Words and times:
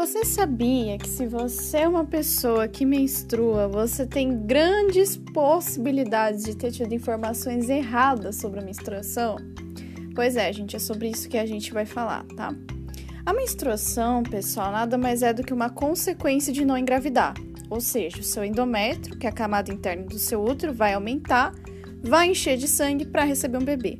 Você 0.00 0.24
sabia 0.24 0.96
que 0.96 1.06
se 1.06 1.26
você 1.26 1.80
é 1.80 1.86
uma 1.86 2.06
pessoa 2.06 2.66
que 2.66 2.86
menstrua, 2.86 3.68
você 3.68 4.06
tem 4.06 4.46
grandes 4.46 5.14
possibilidades 5.14 6.42
de 6.42 6.56
ter 6.56 6.72
tido 6.72 6.94
informações 6.94 7.68
erradas 7.68 8.36
sobre 8.36 8.60
a 8.60 8.62
menstruação? 8.62 9.36
Pois 10.14 10.36
é, 10.36 10.50
gente, 10.54 10.74
é 10.74 10.78
sobre 10.78 11.10
isso 11.10 11.28
que 11.28 11.36
a 11.36 11.44
gente 11.44 11.70
vai 11.74 11.84
falar, 11.84 12.24
tá? 12.34 12.48
A 13.26 13.34
menstruação, 13.34 14.22
pessoal, 14.22 14.72
nada 14.72 14.96
mais 14.96 15.22
é 15.22 15.34
do 15.34 15.44
que 15.44 15.52
uma 15.52 15.68
consequência 15.68 16.50
de 16.50 16.64
não 16.64 16.78
engravidar. 16.78 17.34
Ou 17.68 17.78
seja, 17.78 18.20
o 18.20 18.24
seu 18.24 18.42
endométrio, 18.42 19.18
que 19.18 19.26
é 19.26 19.28
a 19.28 19.34
camada 19.34 19.70
interna 19.70 20.06
do 20.06 20.18
seu 20.18 20.42
útero, 20.42 20.72
vai 20.72 20.94
aumentar, 20.94 21.52
vai 22.02 22.30
encher 22.30 22.56
de 22.56 22.68
sangue 22.68 23.04
para 23.04 23.24
receber 23.24 23.58
um 23.58 23.66
bebê. 23.66 23.98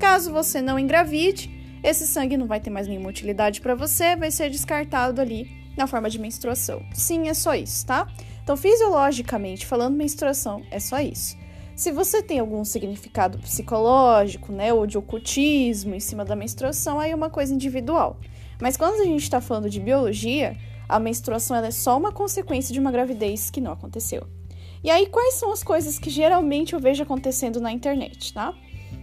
Caso 0.00 0.32
você 0.32 0.62
não 0.62 0.78
engravide, 0.78 1.61
esse 1.82 2.06
sangue 2.06 2.36
não 2.36 2.46
vai 2.46 2.60
ter 2.60 2.70
mais 2.70 2.86
nenhuma 2.86 3.08
utilidade 3.08 3.60
para 3.60 3.74
você, 3.74 4.16
vai 4.16 4.30
ser 4.30 4.50
descartado 4.50 5.20
ali 5.20 5.50
na 5.76 5.86
forma 5.86 6.08
de 6.08 6.18
menstruação. 6.18 6.84
Sim, 6.92 7.28
é 7.28 7.34
só 7.34 7.54
isso, 7.54 7.86
tá? 7.86 8.06
Então, 8.42 8.56
fisiologicamente 8.56 9.66
falando, 9.66 9.96
menstruação 9.96 10.62
é 10.70 10.78
só 10.78 11.00
isso. 11.00 11.36
Se 11.74 11.90
você 11.90 12.22
tem 12.22 12.38
algum 12.38 12.64
significado 12.64 13.38
psicológico, 13.38 14.52
né, 14.52 14.72
ou 14.72 14.86
de 14.86 14.98
ocultismo 14.98 15.94
em 15.94 16.00
cima 16.00 16.24
da 16.24 16.36
menstruação, 16.36 17.00
aí 17.00 17.10
é 17.10 17.14
uma 17.14 17.30
coisa 17.30 17.54
individual. 17.54 18.18
Mas 18.60 18.76
quando 18.76 19.00
a 19.00 19.04
gente 19.04 19.22
está 19.22 19.40
falando 19.40 19.70
de 19.70 19.80
biologia, 19.80 20.56
a 20.88 21.00
menstruação 21.00 21.56
é 21.56 21.70
só 21.70 21.96
uma 21.96 22.12
consequência 22.12 22.72
de 22.72 22.78
uma 22.78 22.92
gravidez 22.92 23.50
que 23.50 23.60
não 23.60 23.72
aconteceu. 23.72 24.26
E 24.84 24.90
aí, 24.90 25.06
quais 25.06 25.34
são 25.34 25.52
as 25.52 25.62
coisas 25.62 25.98
que 25.98 26.10
geralmente 26.10 26.74
eu 26.74 26.80
vejo 26.80 27.02
acontecendo 27.02 27.60
na 27.60 27.72
internet, 27.72 28.34
tá? 28.34 28.52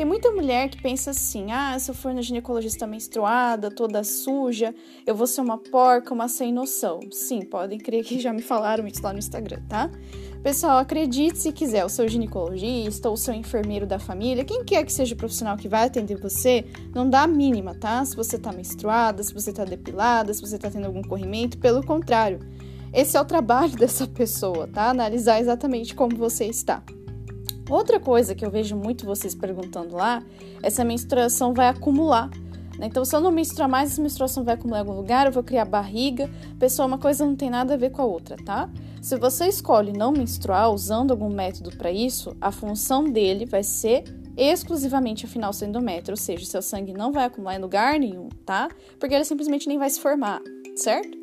Tem 0.00 0.06
muita 0.06 0.30
mulher 0.30 0.70
que 0.70 0.80
pensa 0.80 1.10
assim: 1.10 1.52
ah, 1.52 1.78
se 1.78 1.90
eu 1.90 1.94
for 1.94 2.14
na 2.14 2.22
ginecologista 2.22 2.86
menstruada, 2.86 3.70
toda 3.70 4.02
suja, 4.02 4.74
eu 5.06 5.14
vou 5.14 5.26
ser 5.26 5.42
uma 5.42 5.58
porca, 5.58 6.14
uma 6.14 6.26
sem 6.26 6.54
noção. 6.54 7.00
Sim, 7.12 7.42
podem 7.42 7.78
crer 7.78 8.02
que 8.02 8.18
já 8.18 8.32
me 8.32 8.40
falaram 8.40 8.86
isso 8.86 9.02
lá 9.02 9.12
no 9.12 9.18
Instagram, 9.18 9.60
tá? 9.68 9.90
Pessoal, 10.42 10.78
acredite 10.78 11.36
se 11.36 11.52
quiser, 11.52 11.84
o 11.84 11.90
seu 11.90 12.08
ginecologista 12.08 13.08
ou 13.08 13.14
o 13.14 13.18
seu 13.18 13.34
enfermeiro 13.34 13.86
da 13.86 13.98
família, 13.98 14.42
quem 14.42 14.64
quer 14.64 14.86
que 14.86 14.92
seja 14.94 15.14
o 15.14 15.18
profissional 15.18 15.54
que 15.58 15.68
vai 15.68 15.84
atender 15.84 16.16
você, 16.16 16.64
não 16.94 17.06
dá 17.06 17.24
a 17.24 17.26
mínima, 17.26 17.74
tá? 17.74 18.02
Se 18.02 18.16
você 18.16 18.38
tá 18.38 18.50
menstruada, 18.52 19.22
se 19.22 19.34
você 19.34 19.52
tá 19.52 19.66
depilada, 19.66 20.32
se 20.32 20.40
você 20.40 20.56
tá 20.56 20.70
tendo 20.70 20.86
algum 20.86 21.02
corrimento, 21.02 21.58
pelo 21.58 21.84
contrário. 21.84 22.40
Esse 22.90 23.18
é 23.18 23.20
o 23.20 23.24
trabalho 23.26 23.76
dessa 23.76 24.06
pessoa, 24.06 24.66
tá? 24.66 24.88
Analisar 24.88 25.42
exatamente 25.42 25.94
como 25.94 26.16
você 26.16 26.46
está. 26.46 26.82
Outra 27.70 28.00
coisa 28.00 28.34
que 28.34 28.44
eu 28.44 28.50
vejo 28.50 28.74
muito 28.76 29.06
vocês 29.06 29.34
perguntando 29.34 29.94
lá 29.94 30.22
é 30.60 30.68
se 30.68 30.82
a 30.82 30.84
menstruação 30.84 31.54
vai 31.54 31.68
acumular. 31.68 32.28
Né? 32.76 32.86
Então, 32.86 33.04
se 33.04 33.14
eu 33.14 33.20
não 33.20 33.30
menstruar 33.30 33.68
mais, 33.68 33.92
essa 33.92 34.02
menstruação 34.02 34.42
vai 34.42 34.54
acumular 34.54 34.78
em 34.78 34.80
algum 34.80 34.94
lugar, 34.94 35.26
eu 35.26 35.32
vou 35.32 35.44
criar 35.44 35.64
barriga. 35.66 36.28
Pessoal, 36.58 36.88
uma 36.88 36.98
coisa 36.98 37.24
não 37.24 37.36
tem 37.36 37.48
nada 37.48 37.74
a 37.74 37.76
ver 37.76 37.90
com 37.90 38.02
a 38.02 38.04
outra, 38.04 38.36
tá? 38.44 38.68
Se 39.00 39.16
você 39.16 39.46
escolhe 39.46 39.92
não 39.92 40.10
menstruar 40.10 40.70
usando 40.70 41.12
algum 41.12 41.30
método 41.30 41.70
para 41.76 41.92
isso, 41.92 42.36
a 42.40 42.50
função 42.50 43.04
dele 43.04 43.46
vai 43.46 43.62
ser 43.62 44.04
exclusivamente 44.36 45.26
afinal 45.26 45.52
seu 45.52 45.68
endométrio, 45.68 46.14
ou 46.14 46.16
seja, 46.16 46.44
seu 46.46 46.62
sangue 46.62 46.92
não 46.92 47.12
vai 47.12 47.26
acumular 47.26 47.54
em 47.54 47.60
lugar 47.60 47.98
nenhum, 47.98 48.28
tá? 48.44 48.68
Porque 48.98 49.14
ele 49.14 49.24
simplesmente 49.24 49.68
nem 49.68 49.78
vai 49.78 49.90
se 49.90 50.00
formar, 50.00 50.40
certo? 50.76 51.19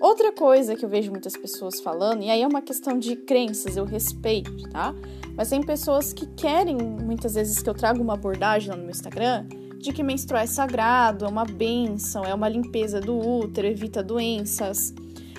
Outra 0.00 0.30
coisa 0.30 0.76
que 0.76 0.84
eu 0.84 0.88
vejo 0.88 1.10
muitas 1.10 1.34
pessoas 1.36 1.80
falando, 1.80 2.22
e 2.22 2.30
aí 2.30 2.42
é 2.42 2.46
uma 2.46 2.60
questão 2.60 2.98
de 2.98 3.16
crenças, 3.16 3.78
eu 3.78 3.84
respeito, 3.84 4.68
tá? 4.68 4.94
Mas 5.34 5.48
tem 5.48 5.62
pessoas 5.62 6.12
que 6.12 6.26
querem, 6.26 6.76
muitas 6.76 7.34
vezes, 7.34 7.62
que 7.62 7.70
eu 7.70 7.74
traga 7.74 8.00
uma 8.00 8.12
abordagem 8.14 8.70
lá 8.70 8.76
no 8.76 8.82
meu 8.82 8.90
Instagram, 8.90 9.46
de 9.78 9.92
que 9.92 10.02
menstruar 10.02 10.44
é 10.44 10.46
sagrado, 10.46 11.24
é 11.24 11.28
uma 11.28 11.44
benção, 11.44 12.24
é 12.24 12.34
uma 12.34 12.48
limpeza 12.48 13.00
do 13.00 13.16
útero, 13.16 13.66
evita 13.66 14.02
doenças. 14.02 14.92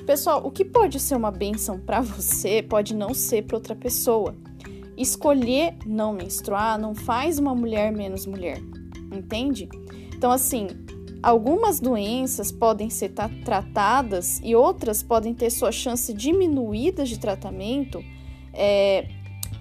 Pessoal, 0.08 0.46
o 0.46 0.50
que 0.50 0.66
pode 0.66 1.00
ser 1.00 1.16
uma 1.16 1.32
benção 1.32 1.80
para 1.80 2.02
você 2.02 2.64
pode 2.64 2.96
não 2.96 3.14
ser 3.14 3.44
para 3.44 3.58
outra 3.58 3.76
pessoa. 3.76 4.36
Escolher 4.98 5.78
não 5.86 6.14
menstruar 6.14 6.80
não 6.80 6.96
faz 6.96 7.38
uma 7.38 7.54
mulher 7.54 7.92
menos 7.92 8.26
mulher, 8.26 8.60
entende? 9.14 9.70
Então, 10.16 10.32
assim, 10.32 10.68
Algumas 11.22 11.80
doenças 11.80 12.52
podem 12.52 12.90
ser 12.90 13.12
tratadas 13.44 14.40
e 14.44 14.56
outras 14.56 15.02
podem 15.02 15.34
ter 15.34 15.50
sua 15.50 15.72
chance 15.72 16.14
diminuída 16.14 17.04
de 17.04 17.20
tratamento 17.20 18.04
é, 18.54 19.08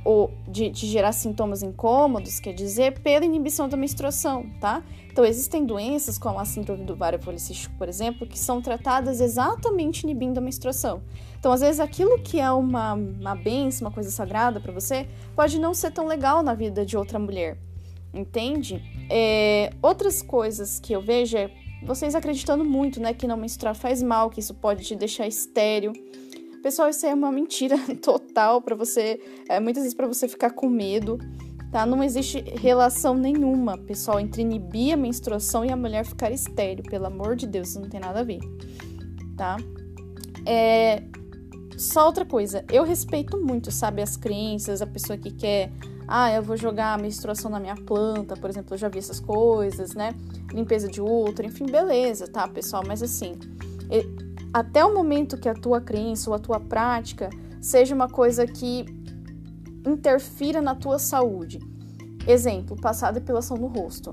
ou 0.05 0.33
de, 0.47 0.71
de, 0.71 0.87
gerar 0.87 1.13
sintomas 1.13 1.63
incômodos, 1.63 2.39
quer 2.39 2.53
dizer, 2.53 3.01
pela 3.01 3.25
inibição 3.25 3.69
da 3.69 3.77
menstruação, 3.77 4.47
tá? 4.61 4.85
Então, 5.11 5.25
existem 5.25 5.65
doenças 5.65 6.19
como 6.19 6.39
a 6.39 6.45
síndrome 6.45 6.85
do 6.85 6.93
ovário 6.93 7.19
policístico, 7.19 7.75
por 7.77 7.89
exemplo, 7.89 8.27
que 8.27 8.39
são 8.39 8.63
tratadas 8.63 9.21
exatamente 9.21 10.05
inibindo 10.05 10.39
a 10.39 10.41
menstruação. 10.41 11.03
Então, 11.39 11.51
às 11.51 11.61
vezes, 11.61 11.81
aquilo 11.81 12.19
que 12.21 12.39
é 12.39 12.51
uma, 12.53 12.93
uma 12.93 13.35
benção, 13.35 13.89
uma 13.89 13.95
coisa 13.95 14.11
sagrada 14.11 14.61
para 14.61 14.73
você, 14.73 15.09
pode 15.35 15.59
não 15.59 15.75
ser 15.75 15.91
tão 15.91 16.07
legal 16.07 16.43
na 16.43 16.55
vida 16.55 16.85
de 16.85 16.97
outra 16.97 17.19
mulher 17.19 17.59
entende? 18.17 18.83
É, 19.11 19.71
outras 19.83 20.23
coisas 20.23 20.81
que 20.81 20.93
eu 20.93 21.01
vejo 21.01 21.37
é 21.37 21.51
vocês 21.83 22.15
acreditando 22.15 22.65
muito, 22.65 23.01
né, 23.01 23.13
que 23.13 23.27
não 23.27 23.37
menstruar 23.37 23.75
faz 23.75 24.03
mal, 24.03 24.31
que 24.31 24.41
isso 24.41 24.55
pode 24.55 24.85
te 24.85 24.97
deixar 24.97 25.27
estéreo. 25.27 25.93
Pessoal, 26.63 26.89
isso 26.89 27.07
é 27.07 27.15
uma 27.15 27.31
mentira 27.31 27.77
total 28.03 28.61
para 28.61 28.75
você, 28.75 29.21
é, 29.49 29.61
muitas 29.61 29.85
vezes 29.85 29.95
para 29.95 30.07
você 30.07 30.27
ficar 30.27 30.51
com 30.51 30.69
medo, 30.69 31.19
tá? 31.71 31.87
Não 31.87 32.03
existe 32.03 32.41
relação 32.41 33.15
nenhuma, 33.15 33.79
pessoal, 33.79 34.19
entre 34.19 34.43
inibir 34.43 34.95
a 34.95 34.97
menstruação 34.97 35.65
e 35.65 35.71
a 35.71 35.77
mulher 35.77 36.05
ficar 36.05 36.33
estéreo, 36.33 36.83
pelo 36.83 37.07
amor 37.07 37.37
de 37.37 37.47
Deus, 37.47 37.69
isso 37.69 37.81
não 37.81 37.89
tem 37.89 38.01
nada 38.01 38.21
a 38.21 38.25
ver, 38.25 38.41
tá? 39.37 39.57
É, 40.45 41.03
só 41.77 42.07
outra 42.07 42.25
coisa, 42.25 42.65
eu 42.73 42.83
respeito 42.83 43.39
muito, 43.39 43.71
sabe, 43.71 44.03
as 44.03 44.17
crenças, 44.17 44.83
a 44.83 44.87
pessoa 44.87 45.17
que 45.17 45.31
quer 45.31 45.71
ah, 46.09 46.33
eu 46.33 46.43
vou 46.43 46.57
jogar 46.57 46.95
a 46.95 46.99
menstruação 46.99 47.51
na 47.51 47.59
minha 47.59 47.75
planta, 47.75 48.37
por 48.37 48.49
exemplo, 48.49 48.75
eu 48.75 48.79
já 48.79 48.89
vi 48.89 48.99
essas 48.99 49.19
coisas, 49.19 49.95
né? 49.95 50.15
Limpeza 50.53 50.89
de 50.89 51.01
útero, 51.01 51.49
enfim, 51.49 51.67
beleza, 51.67 52.29
tá, 52.29 52.47
pessoal? 52.47 52.83
Mas 52.87 53.03
assim, 53.03 53.37
até 54.53 54.85
o 54.85 54.95
momento 54.95 55.37
que 55.37 55.49
a 55.49 55.55
tua 55.55 55.81
crença 55.81 56.31
ou 56.31 56.37
a 56.37 56.39
tua 56.39 56.61
prática 56.61 57.29
seja 57.61 57.95
uma 57.95 58.09
coisa 58.09 58.47
que 58.47 58.85
interfira 59.87 60.63
na 60.63 60.75
tua 60.75 60.99
saúde. 60.99 61.59
Exemplo, 62.27 62.77
passar 62.81 63.13
depilação 63.13 63.57
no 63.57 63.67
rosto. 63.67 64.13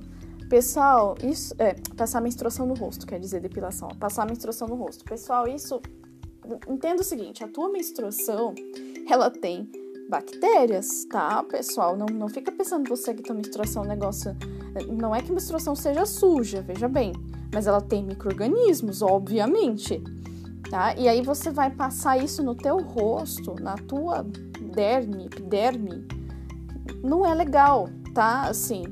Pessoal, 0.50 1.16
isso 1.24 1.56
é 1.58 1.74
passar 1.96 2.22
menstruação 2.22 2.66
no 2.66 2.74
rosto, 2.74 3.08
quer 3.08 3.20
dizer 3.20 3.40
depilação, 3.40 3.90
passar 4.00 4.26
menstruação 4.26 4.68
no 4.68 4.76
rosto. 4.76 5.04
Pessoal, 5.06 5.48
isso 5.48 5.82
entenda 6.68 7.02
o 7.02 7.04
seguinte, 7.04 7.44
a 7.44 7.48
tua 7.48 7.72
menstruação, 7.72 8.54
ela 9.10 9.32
tem 9.32 9.83
bactérias, 10.10 11.06
tá, 11.06 11.44
pessoal? 11.44 11.98
Não, 11.98 12.06
não 12.08 12.28
fica 12.28 12.52
pensando 12.52 12.88
você 12.88 13.14
que 13.14 13.24
tua 13.24 13.36
menstruação 13.36 13.84
é 13.84 13.86
um 13.86 13.90
negócio. 13.90 14.36
Não 14.88 15.16
é 15.16 15.22
que 15.22 15.32
a 15.32 15.34
menstruação 15.34 15.76
seja 15.76 16.06
suja, 16.06 16.62
veja 16.62 16.88
bem, 16.88 17.14
mas 17.54 17.68
ela 17.68 17.82
tem 17.82 18.04
micro-organismos, 18.04 19.02
obviamente, 19.02 20.04
tá? 20.70 20.96
E 20.96 21.08
aí 21.08 21.22
você 21.22 21.52
vai 21.52 21.70
passar 21.70 22.18
isso 22.18 22.44
no 22.44 22.56
teu 22.56 22.78
rosto, 22.82 23.56
na 23.62 23.76
tua 23.76 24.26
derme, 24.74 25.26
epiderme. 25.26 26.08
Não 27.04 27.26
é 27.26 27.34
legal, 27.34 27.90
tá? 28.14 28.44
Assim, 28.44 28.84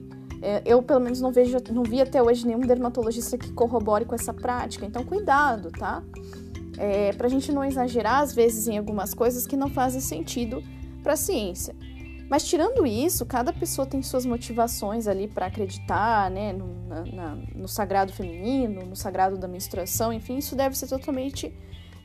é, 0.42 0.62
eu 0.66 0.82
pelo 0.82 1.00
menos 1.00 1.22
não 1.22 1.32
vejo, 1.32 1.58
não 1.72 1.84
vi 1.84 2.02
até 2.02 2.22
hoje 2.22 2.46
nenhum 2.48 2.62
dermatologista 2.62 3.38
que 3.38 3.52
corrobore 3.52 4.06
com 4.06 4.16
essa 4.16 4.34
prática, 4.34 4.86
então 4.86 5.04
cuidado, 5.04 5.72
tá? 5.72 6.04
É, 6.78 7.14
pra 7.14 7.28
gente 7.28 7.52
não 7.52 7.64
exagerar, 7.64 8.22
às 8.22 8.34
vezes, 8.34 8.68
em 8.68 8.78
algumas 8.78 9.14
coisas 9.14 9.46
que 9.46 9.56
não 9.56 9.70
fazem 9.70 10.02
sentido 10.02 10.64
para 11.01 11.13
a 11.13 11.17
ciência. 11.17 11.75
Mas 12.31 12.45
tirando 12.45 12.85
isso, 12.85 13.25
cada 13.25 13.51
pessoa 13.51 13.85
tem 13.85 14.01
suas 14.01 14.25
motivações 14.25 15.06
ali 15.06 15.28
para 15.28 15.47
acreditar, 15.47 16.31
né, 16.31 16.53
no, 16.53 16.88
na, 17.13 17.36
no 17.53 17.68
sagrado 17.68 18.13
feminino, 18.13 18.86
no 18.86 18.95
sagrado 18.95 19.38
da 19.38 19.50
menstruação, 19.50 20.13
enfim, 20.13 20.38
isso 20.38 20.56
deve 20.56 20.77
ser 20.77 20.88
totalmente 20.88 21.53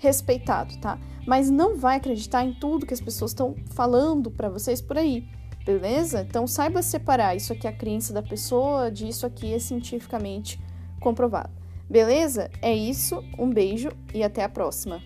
respeitado, 0.00 0.76
tá? 0.78 0.98
Mas 1.25 1.48
não 1.48 1.76
vai 1.76 1.98
acreditar 1.98 2.44
em 2.44 2.52
tudo 2.52 2.84
que 2.84 2.93
as 2.93 3.00
pessoas 3.00 3.31
estão 3.31 3.54
falando 3.70 4.28
para 4.28 4.48
vocês 4.48 4.81
por 4.81 4.99
aí, 4.99 5.28
beleza? 5.64 6.26
Então 6.28 6.44
saiba 6.44 6.82
separar 6.82 7.37
isso 7.37 7.52
aqui 7.52 7.69
é 7.69 7.70
a 7.70 7.72
crença 7.72 8.12
da 8.12 8.22
pessoa, 8.22 8.90
disso 8.90 9.26
aqui 9.26 9.54
é 9.54 9.60
cientificamente 9.60 10.60
comprovado. 11.00 11.50
Beleza? 11.88 12.50
É 12.60 12.75
isso, 12.75 13.22
um 13.38 13.49
beijo 13.49 13.90
e 14.12 14.25
até 14.25 14.42
a 14.42 14.49
próxima. 14.49 15.00